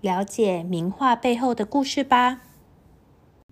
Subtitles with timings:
[0.00, 2.40] 了解名画背后的故事吧。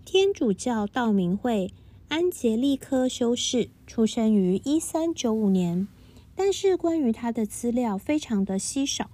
[0.07, 1.75] 天主教道明会
[2.09, 5.87] 安杰利科修士出生于一三九五年，
[6.35, 9.11] 但是关于他的资料非常的稀少，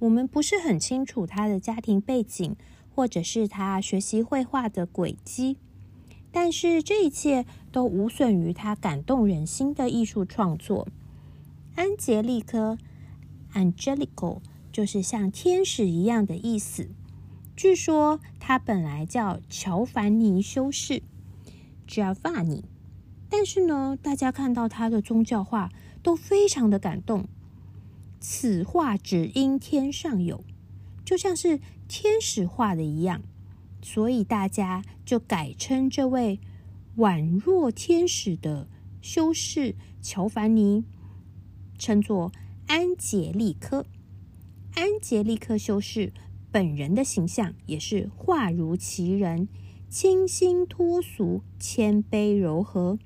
[0.00, 2.56] 我们不是很清楚他的家庭背景，
[2.92, 5.58] 或者是他学习绘画的轨迹。
[6.32, 10.88] 但是这一切都无损于他感动人心的艺术创作。
[11.76, 12.76] 安杰利科
[13.52, 14.40] （Angelico）。
[14.74, 16.90] 就是像天使一样的意思。
[17.54, 21.00] 据说他本来叫乔凡尼修士
[21.86, 22.64] （Giovanni），
[23.28, 25.70] 但是呢，大家看到他的宗教画
[26.02, 27.28] 都非常的感动。
[28.18, 30.42] 此画只因天上有，
[31.04, 33.22] 就像是天使画的一样，
[33.80, 36.40] 所以大家就改称这位
[36.96, 38.66] 宛若天使的
[39.00, 40.82] 修士乔凡尼，
[41.78, 42.32] 称作
[42.66, 43.86] 安杰利科。
[44.74, 46.12] 安杰利克修士
[46.50, 49.48] 本人的形象也是画如其人，
[49.88, 52.98] 清新脱俗、谦卑柔和。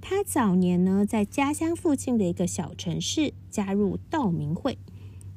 [0.00, 4.78] 他早年呢，在家乡附近的一个小城市加入道明会，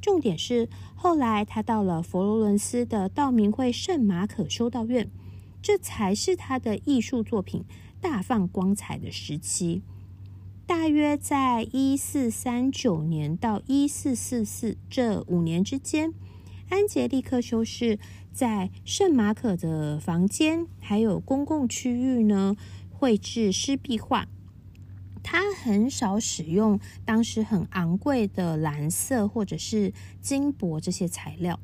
[0.01, 5.07] 重点是后来他到了佛罗伦斯的道明会圣马可修道院，
[5.61, 7.63] 这才是他的艺术作品
[8.01, 9.83] 大放光彩的时期。
[10.69, 16.13] 大约在一四三九年到一四四四这五年之间，
[16.69, 17.97] 安杰利克修士
[18.31, 22.55] 在圣马可的房间还有公共区域呢
[22.91, 24.27] 绘制湿壁画。
[25.23, 29.91] 他很少使用当时很昂贵的蓝色或者是
[30.21, 31.59] 金箔这些材料，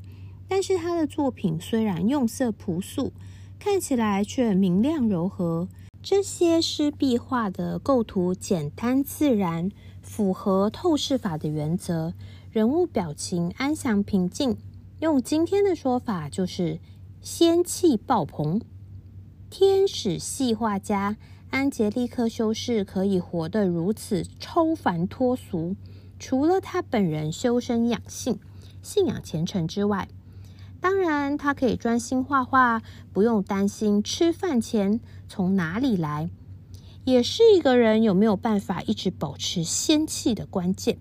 [0.48, 3.14] 但是他的作品虽然用色朴素，
[3.60, 5.70] 看起来却明亮柔和。
[6.08, 9.72] 这些湿壁画的构图简单自然，
[10.04, 12.14] 符合透视法的原则，
[12.52, 14.56] 人物表情安详平静。
[15.00, 16.80] 用今天的说法，就是
[17.22, 18.62] 仙气爆棚。
[19.50, 21.18] 天使系画家
[21.50, 25.76] 安杰利克修士可以活得如此超凡脱俗，
[26.20, 28.38] 除了他本人修身养性、
[28.84, 30.08] 信仰虔诚之外。
[30.80, 32.82] 当然，他可以专心画画，
[33.12, 36.30] 不用担心吃饭钱从哪里来，
[37.04, 40.98] 也是一个人有没有办法一直保持仙气的关键。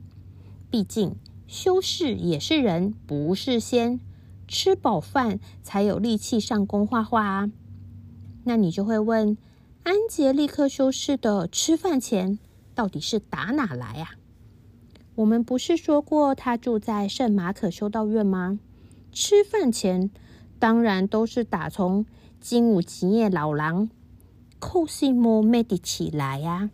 [0.71, 4.01] 毕竟修士也是人，不是仙，
[4.49, 7.51] 吃饱饭才有力气上工画画啊。
[8.45, 9.37] 那你就会问，
[9.83, 12.39] 安杰利克修士的吃饭钱
[12.75, 14.11] 到底是打哪来啊？
[15.17, 18.59] 我们不是说过他住在圣马可修道院吗？
[19.15, 20.11] 吃饭前
[20.59, 22.05] 当然都是打从
[22.41, 23.89] 金武吉业老狼
[24.61, 26.71] Cosimo Medici 来呀。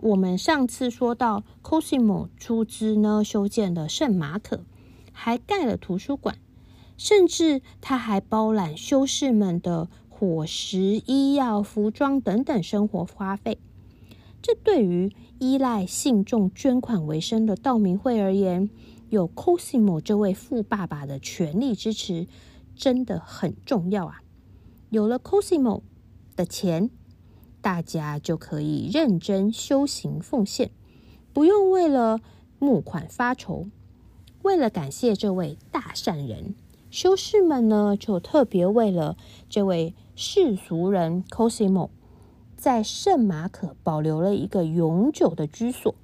[0.00, 4.60] 我们上次说到，Cosimo 出资呢修建了圣马可，
[5.12, 6.38] 还盖了图书馆，
[6.96, 13.58] 甚至他还包揽修士们的伙食、医药、服装等等生活花费。
[14.40, 15.10] 这对于
[15.40, 18.70] 依赖信众捐款为生的道明会而言，
[19.08, 22.26] 有 Cosimo 这位富爸爸的全力支持，
[22.74, 24.20] 真的很重要啊！
[24.90, 25.82] 有了 Cosimo
[26.34, 26.90] 的钱，
[27.60, 30.70] 大家就可以认真修行奉献，
[31.32, 32.20] 不用为了
[32.58, 33.66] 募款发愁。
[34.42, 36.54] 为了感谢这位大善人，
[36.90, 39.16] 修士们呢就特别为了
[39.48, 41.90] 这位世俗人 Cosimo，
[42.56, 45.94] 在圣马可保留了一个永久的居所。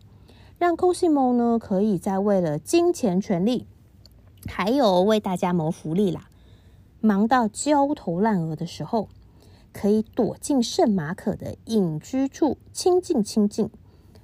[0.62, 3.66] 让 Cosimo 呢，可以在为了金钱、权利，
[4.46, 6.28] 还有为大家谋福利啦，
[7.00, 9.08] 忙到焦头烂额的时候，
[9.72, 13.70] 可以躲进圣马可的隐居处，清静清静，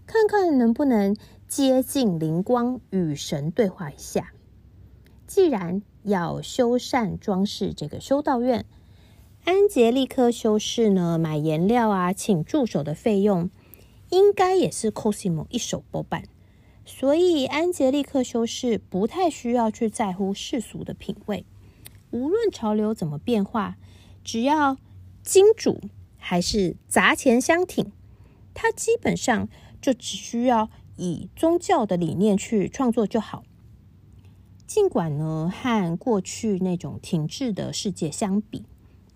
[0.06, 1.17] 看看能不能
[1.49, 4.32] 接近灵光，与神对话一下。
[5.26, 8.64] 既然要修缮装饰这个修道院，
[9.43, 13.50] 安杰利克修士呢，买颜料啊，请助手的费用。
[14.10, 16.25] 应该也是 Cosimo 一手包办，
[16.84, 21.44] 所以安杰利克修士不太需要去在乎世俗的品味。
[22.10, 23.76] 无论潮流怎么变化，
[24.25, 24.78] 只要
[25.22, 25.81] 金主
[26.16, 27.93] 还是砸钱相挺，
[28.55, 29.49] 他基本上
[29.82, 33.44] 就只需要以宗教的理念去创作就好。
[34.66, 38.64] 尽管呢，和过去那种停滞的世界相比，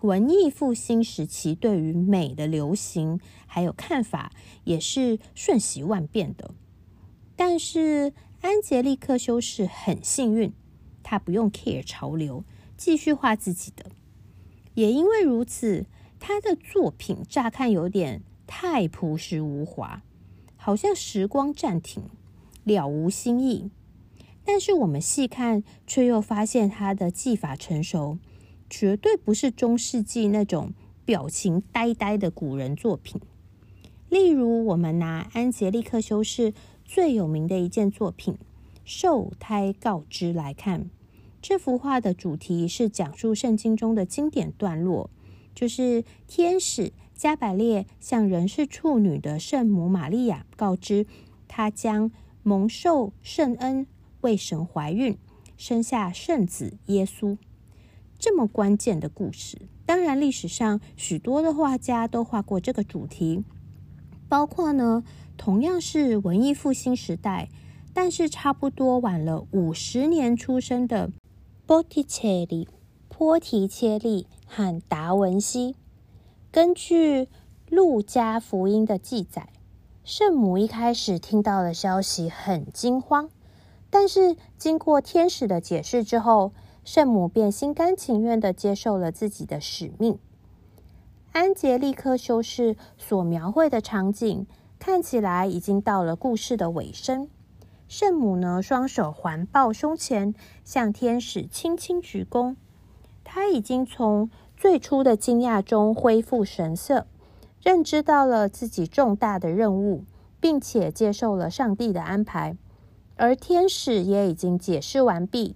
[0.03, 4.33] 文艺复兴时期对于美的流行还有看法
[4.65, 6.53] 也是瞬息万变的。
[7.37, 8.11] 但是
[8.41, 10.51] 安杰利克修士很幸运，
[11.03, 12.43] 他不用 care 潮流，
[12.75, 13.85] 继续画自己的。
[14.73, 15.85] 也因为如此，
[16.19, 20.03] 他的作品乍看有点太朴实无华，
[20.57, 22.03] 好像时光暂停，
[22.65, 23.71] 了无新意。
[24.43, 28.17] 但是我们细看，却又发现他的技法成熟，
[28.75, 30.73] 绝对不是中世纪那种
[31.05, 33.21] 表情呆呆的古人作品。
[34.09, 38.33] 例如，我们拿安杰利克修士最有名的一件作品
[38.83, 40.89] 《受胎告知》来看，
[41.39, 45.11] 这幅画的主题是讲述圣经中的经典段落，
[45.53, 51.05] 就是天使加百列向人是处女的圣母玛利亚告知，
[51.47, 52.11] 她将
[52.41, 53.85] 蒙受圣恩。
[54.21, 55.15] 为神怀孕，
[55.57, 57.37] 生下圣子耶稣，
[58.23, 59.57] 这么关键的故事。
[59.85, 63.43] 当然，历史上许多的画家都画过这个主题，
[64.29, 65.03] 包括呢，
[65.35, 67.49] 同样是文艺复兴时代，
[67.93, 71.11] 但是差不多晚了五十年出生的
[71.65, 72.69] 波提切利、
[73.09, 75.75] 波提切利和达文西。
[76.49, 77.27] 根据
[77.69, 79.49] 路加福音的记载，
[80.05, 83.29] 圣母一开始听到的消息很惊慌。
[83.89, 90.17] 但是经过天使的解释之后，圣母便心甘情愿的接受了自己的使命。
[91.31, 94.45] 安杰利克修士所描绘的场景
[94.77, 97.29] 看起来已经到了故事的尾声。
[97.87, 100.33] 圣母呢，双手环抱胸前，
[100.63, 102.55] 向天使轻轻鞠躬。
[103.23, 107.07] 她已经从最初的惊讶中恢复神色，
[107.61, 110.03] 认知到了自己重大的任务，
[110.39, 112.57] 并且接受了上帝的安排。
[113.15, 115.55] 而天使也已经解释完毕，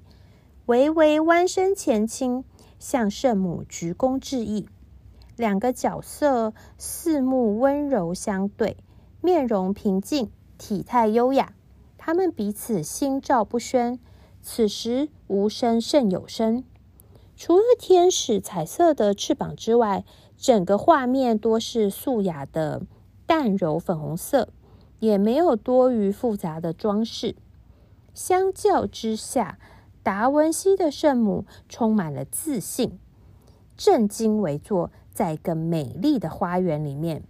[0.67, 2.43] 微微弯身前倾，
[2.77, 4.67] 向圣母鞠躬致意。
[5.37, 8.75] 两个角色四目温柔相对，
[9.21, 11.53] 面容平静，体态优雅。
[11.97, 13.97] 他们彼此心照不宣。
[14.41, 16.65] 此时无声胜有声。
[17.37, 20.03] 除了天使彩色的翅膀之外，
[20.37, 22.81] 整个画面多是素雅的
[23.25, 24.49] 淡柔粉红色，
[24.99, 27.35] 也没有多余复杂的装饰。
[28.13, 29.59] 相较之下，
[30.07, 32.97] 达文西的圣母充满了自信，
[33.75, 37.23] 正襟危坐在一个美丽的花园里面。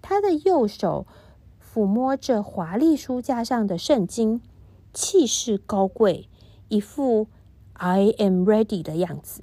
[0.00, 1.06] 他的右手
[1.62, 4.40] 抚摸着华丽书架上的圣经，
[4.94, 6.30] 气势高贵，
[6.68, 7.26] 一副
[7.74, 9.42] “I am ready” 的样子。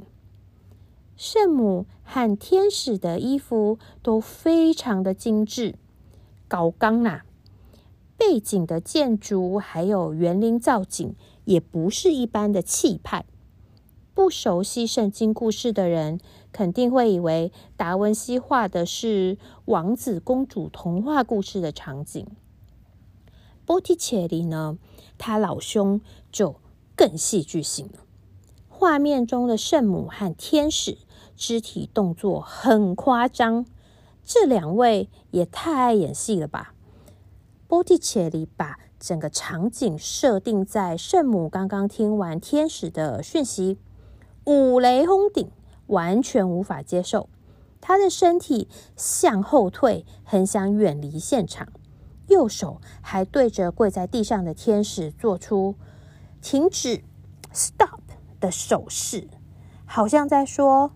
[1.15, 5.75] 圣母和天使的衣服都非常的精致，
[6.47, 7.21] 高刚呐。
[8.17, 11.15] 背景的建筑还有园林造景，
[11.45, 13.25] 也不是一般的气派。
[14.13, 16.19] 不熟悉圣经故事的人，
[16.51, 22.27] 肯定会以为达文西画的是王子公主童话故事的场景。
[23.65, 24.77] 波提切利呢，
[25.17, 26.01] 他老兄
[26.31, 26.57] 就
[26.95, 28.03] 更戏剧性了。
[28.67, 30.97] 画面中的圣母和天使
[31.37, 33.65] 肢体动作很夸张，
[34.25, 36.73] 这两位也太爱演戏了吧！
[37.67, 43.79] 波提切利把整个场景设定在圣母刚刚听完天使的讯息，
[44.45, 45.49] 五雷轰顶，
[45.87, 47.27] 完全无法接受。
[47.81, 51.67] 他的身体向后退，很想远离现场，
[52.27, 55.73] 右手还对着跪在地上的天使做出
[56.39, 57.03] 停止
[57.51, 58.01] （stop）
[58.39, 59.27] 的手势，
[59.83, 60.91] 好像在说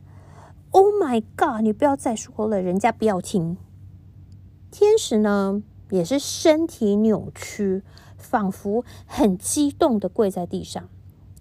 [0.69, 3.57] ：“Oh my God，你不要再说了，人家不要听。”
[4.69, 5.63] 天使呢？
[5.89, 7.84] 也是身体扭曲，
[8.18, 10.89] 仿佛很激动的跪在地上。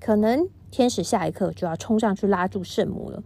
[0.01, 3.23] 可能天使下一刻就要冲上去拉住圣母了。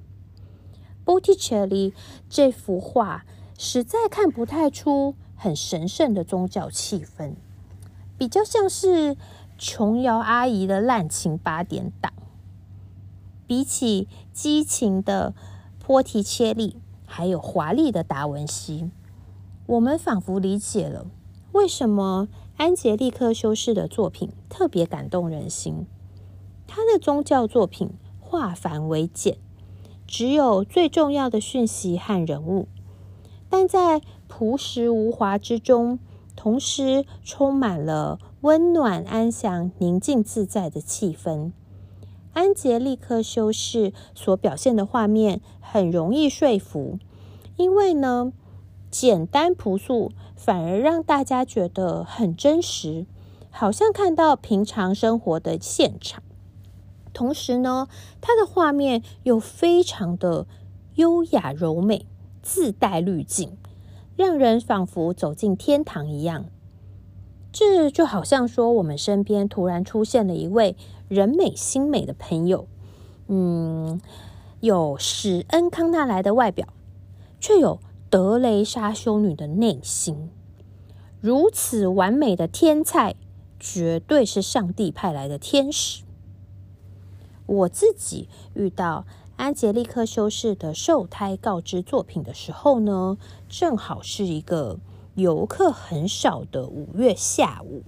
[1.04, 1.92] Botticelli
[2.28, 3.24] 这幅画
[3.58, 7.34] 实在看不太出很神圣的宗教气氛，
[8.16, 9.16] 比较像是
[9.56, 12.12] 琼瑶阿姨的滥情八点档。
[13.46, 15.34] 比起激情的
[15.78, 18.90] 波提切利，还有华丽的达文西。
[19.68, 21.04] 我们仿佛理解了
[21.52, 25.86] 为什么安杰利克修士的作品特别感动人心。
[26.66, 29.36] 他的宗教作品化繁为简，
[30.06, 32.66] 只有最重要的讯息和人物，
[33.50, 35.98] 但在朴实无华之中，
[36.34, 41.52] 同时充满了温暖、安详、宁静、自在的气氛。
[42.32, 46.98] 安杰利克修士所表现的画面很容易说服，
[47.58, 48.32] 因为呢。
[48.90, 53.06] 简单朴素，反而让大家觉得很真实，
[53.50, 56.22] 好像看到平常生活的现场。
[57.12, 57.88] 同时呢，
[58.20, 60.46] 它的画面又非常的
[60.94, 62.06] 优雅柔美，
[62.42, 63.56] 自带滤镜，
[64.16, 66.46] 让人仿佛走进天堂一样。
[67.50, 70.76] 这就好像说，我们身边突然出现了一位
[71.08, 72.68] 人美心美的朋友，
[73.26, 74.00] 嗯，
[74.60, 76.68] 有史恩康纳莱的外表，
[77.40, 77.80] 却有
[78.10, 80.30] 德雷莎修女的内心。
[81.20, 83.14] 如此完美的天才，
[83.60, 86.04] 绝对是上帝派来的天使。
[87.44, 89.04] 我自己遇到
[89.36, 94.78] 安杰利克修士的受胎告知作品的时候呢，正好是一个
[95.14, 97.82] 游客很少的五月下午，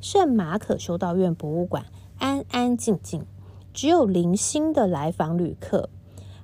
[0.00, 1.86] 圣马可修道院博物馆
[2.18, 3.26] 安安静静，
[3.72, 5.90] 只有零星的来访旅客，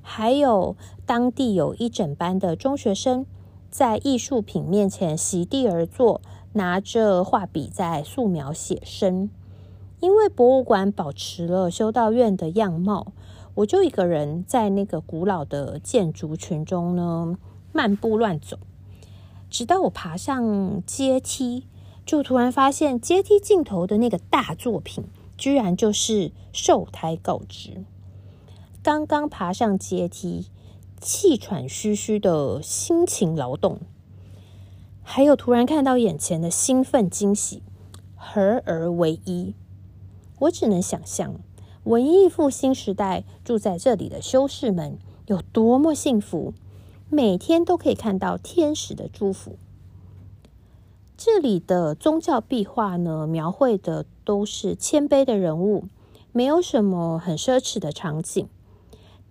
[0.02, 3.24] 还有当地有一整班的中学生
[3.70, 6.20] 在艺术品面前席地而坐，
[6.52, 9.30] 拿着画笔在素描写生。
[10.00, 13.12] 因为博物馆保持了修道院的样貌，
[13.54, 17.38] 我就一个人在那个古老的建筑群中呢
[17.72, 18.58] 漫步乱走，
[19.48, 21.68] 直到我爬上阶梯，
[22.04, 25.04] 就突然发现阶梯尽头的那个大作品，
[25.38, 27.84] 居然就是受胎告知。
[28.82, 30.48] 刚刚爬上阶梯，
[31.00, 33.78] 气喘吁吁的辛勤劳动，
[35.04, 37.62] 还有突然看到眼前的兴奋惊喜，
[38.16, 39.54] 合而为一。
[40.40, 41.36] 我只能想象，
[41.84, 46.52] 文艺复兴时代住在这里的修士们有多么幸福，
[47.08, 49.54] 每天都可以看到天使的祝福。
[51.16, 55.84] 这里的宗教壁画呢，描绘的都是谦卑的人物，
[56.32, 58.48] 没有什么很奢侈的场景，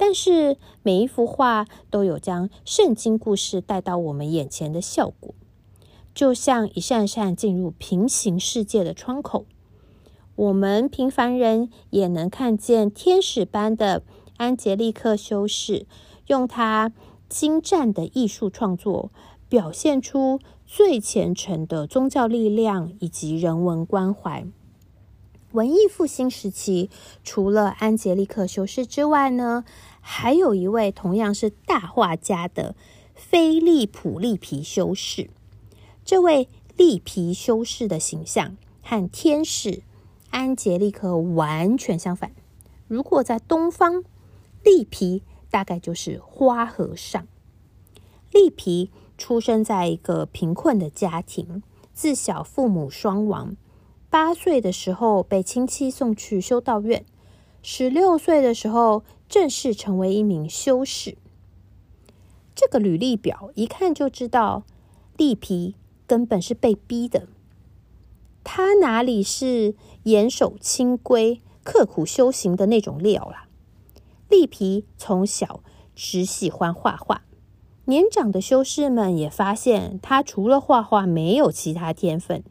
[0.03, 5.35] 但是每一幅画都有将圣经故事带到我们眼前的效果，
[6.15, 9.45] 就像一扇扇进入平行世界的窗口。
[10.35, 14.01] 我们平凡人也能看见天使般的
[14.37, 15.85] 安杰利克修士，
[16.25, 16.91] 用他
[17.29, 19.11] 精湛的艺术创作，
[19.47, 24.47] 表现出最虔诚的宗教力量以及人文关怀。
[25.51, 26.89] 文艺复兴时期，
[27.25, 29.65] 除了安杰利克修士之外呢，
[30.01, 32.75] 还有一位同样是大画家的
[33.15, 35.29] 菲利普利皮修士。
[36.03, 39.83] 这位利皮修士的形象和天使。
[40.31, 42.31] 安杰利克完全相反。
[42.87, 44.05] 如果在东方，
[44.63, 47.27] 利皮大概就是花和尚。
[48.31, 51.61] 利皮出生在一个贫困的家庭，
[51.93, 53.57] 自小父母双亡。
[54.09, 57.05] 八岁的时候被亲戚送去修道院，
[57.61, 61.17] 十六岁的时候正式成为一名修士。
[62.53, 64.65] 这个履历表一看就知道，
[65.15, 67.29] 利皮根本是被逼的。
[68.43, 69.73] 他哪里是
[70.03, 73.47] 严守清规、刻苦修行的那种料啦？
[74.27, 75.63] 利皮从小
[75.95, 77.23] 只喜欢画画，
[77.85, 82.43] 年长的修士们也发现他除了画画没有其他天分，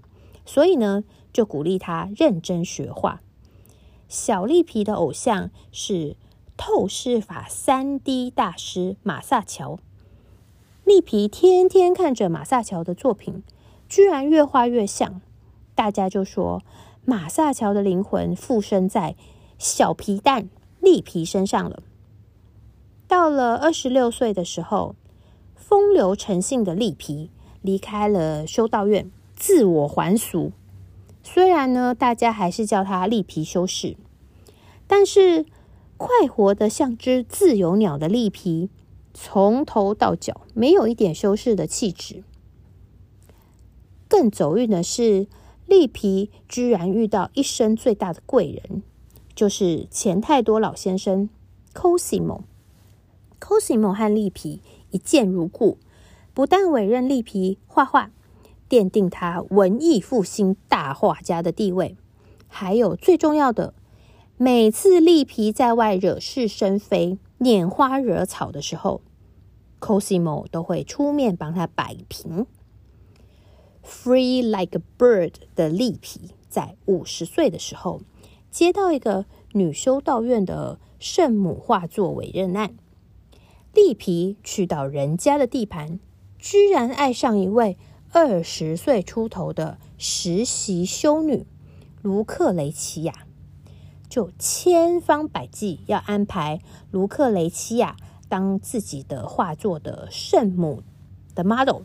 [0.47, 3.21] 所以呢，就鼓励他认真学画。
[4.09, 6.17] 小利皮的偶像是
[6.61, 9.79] 透视法三 D 大师马萨乔。
[10.85, 13.43] 利皮天天看着马萨乔的作品，
[13.88, 15.23] 居然越画越像。
[15.75, 16.62] 大家就说
[17.02, 19.17] 马萨乔的灵魂附身在
[19.57, 20.50] 小皮蛋
[20.81, 21.83] 利皮身上了。
[23.09, 24.95] 到了二十六岁的时候，
[25.57, 27.31] 风流成性的利皮
[27.62, 30.52] 离开了修道院，自我还俗。
[31.23, 33.97] 虽然呢，大家还是叫他利皮修士，
[34.87, 35.47] 但是
[36.00, 38.71] 快活的像只自由鸟的利皮，
[39.12, 42.25] 从头到脚没有一点修饰的气质。
[44.09, 45.28] 更走运的是。
[45.66, 48.83] 利皮居然遇到一生最大的贵人，
[49.37, 51.30] 就是钱太多老先生
[51.73, 52.40] Cosimo。
[53.38, 55.78] Cosimo 和利皮一见如故，
[56.35, 58.11] 不但委任利皮画画，
[58.69, 61.97] 奠定他文艺复兴大画家的地位，
[62.49, 63.73] 还有最重要的，
[64.42, 69.02] 每次利皮在外惹是生非、拈花惹草的时候
[69.78, 72.47] ，Cosimo 都会出面帮他摆平。
[73.85, 78.00] Free like a bird 的利皮，在五十岁的时候，
[78.50, 82.75] 接到一个女修道院的圣母画作委任案。
[83.75, 86.00] 利皮去到人家的地盘，
[86.38, 87.76] 居然爱上一位
[88.11, 91.44] 二十岁出头的实习修女
[92.00, 93.26] 卢克雷奇亚，
[94.11, 97.97] 就千方百计要安排卢克雷奇亚
[98.29, 100.83] 当自己的画作的圣母
[101.35, 101.83] 的 model。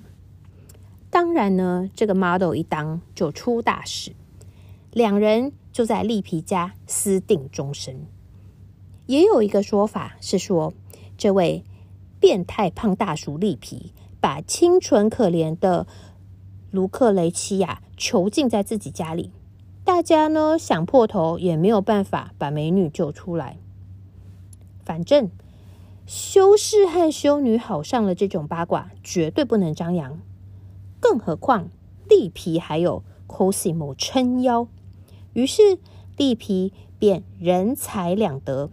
[1.12, 4.13] 当然呢，这个 model 一当就出大事，
[4.91, 8.08] 两人就在利皮家私定终身。
[9.05, 10.74] 也有一个说法是说，
[11.15, 11.63] 这位
[12.20, 15.86] 变态胖大叔利皮把清纯可怜的
[16.72, 19.32] 卢克雷奇亚囚禁在自己家里，
[19.86, 23.60] 大家呢想破头也没有办法把美女救出来。
[24.84, 25.30] 反正
[26.08, 30.20] 修士和修女好上了这种八卦，绝对不能张扬。
[31.00, 31.70] 更何况
[32.10, 34.68] 利皮还有 Cosimo 撑腰，
[35.34, 35.77] 于是
[36.18, 38.72] 利皮便人财两得。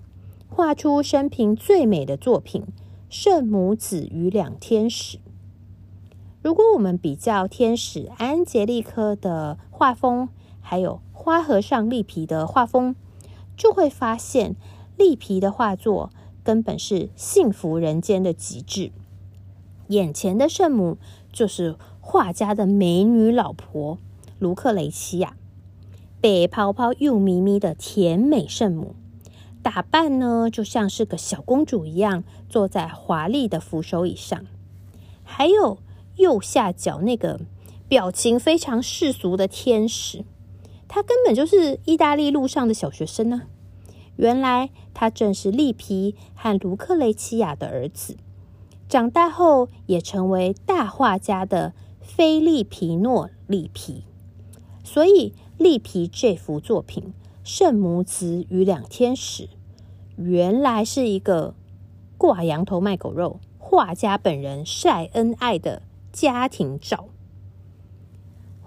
[0.49, 2.62] 画出生平最美的作品
[3.09, 5.19] 《圣母子与两天使》。
[6.42, 10.28] 如果我们比较天使安杰利科的画风，
[10.62, 12.97] 还有花和尚利皮的画风，
[13.57, 14.57] 就会发现
[14.97, 16.11] 利皮的画作
[16.42, 18.92] 根本是幸福人间的极致。
[19.88, 20.97] 眼前的圣母
[21.31, 23.99] 就是画家的美女老婆
[24.38, 25.37] 卢克雷西亚，
[26.21, 28.95] 白泡泡又咪咪的甜美圣母。
[29.62, 34.45] 打扮呢，就像是个小公主一样，坐在华丽的扶手椅上。
[35.23, 35.78] 还有
[36.16, 37.40] 右下角那个
[37.87, 40.25] 表情非常世俗的天使，
[40.94, 43.44] 他根本就是意大利路上的小学生呢。
[44.16, 48.18] 原来他正是利皮和卢克雷奇亚的儿子，
[48.90, 51.72] 长大后也成为大画家的
[52.02, 54.04] 菲利皮诺利皮。
[54.84, 57.14] 所以利皮这幅作品。
[57.42, 59.49] 圣母子与两天使，
[60.16, 61.54] 原来是一个
[62.16, 65.82] 挂羊头卖狗肉，画家本人晒恩爱的
[66.12, 67.08] 家庭照。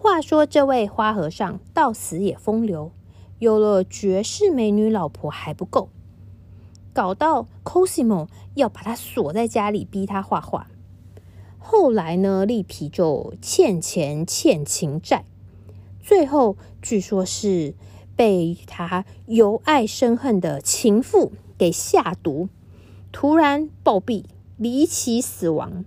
[0.05, 2.91] 话说这位花和尚到死也风流，
[3.39, 5.89] 有了绝世美女老婆还不够，
[6.93, 10.67] 搞到 Cosimo 要把他锁在家里，逼他画画。
[11.57, 15.25] 后来呢，利皮就欠钱欠情债，
[15.99, 17.73] 最后据说是。
[18.15, 22.47] 被他由爱生恨的情妇给下毒，
[23.11, 24.23] 突然暴毙，
[24.55, 25.83] 离奇死亡。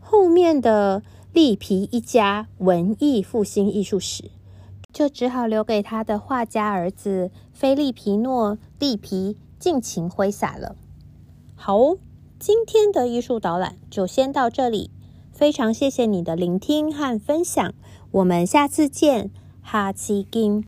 [0.00, 1.02] 后面的
[1.36, 4.30] 利皮一家文艺复兴艺术史，
[4.90, 10.76] 就只好留给他的画家儿子菲利皮诺利皮尽情挥洒了。
[11.54, 11.96] 好，
[12.38, 14.90] 今天的艺术导览就先到这里，
[15.30, 17.74] 非常谢谢你的聆听和分享，
[18.12, 20.64] 我们下次见，哈奇金。